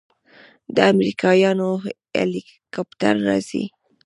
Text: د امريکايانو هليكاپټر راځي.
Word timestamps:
د 0.75 0.77
امريکايانو 0.91 1.69
هليكاپټر 2.19 3.15
راځي. 3.27 3.63